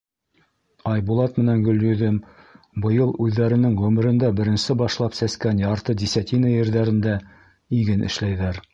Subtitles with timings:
[0.91, 2.17] Айбулат менән Гөлйөҙөм
[2.87, 7.17] быйыл үҙҙәренең ғүмерендә беренсе башлап сәскән ярты десятина ерҙәрендә
[7.83, 8.67] иген эшләйҙәр.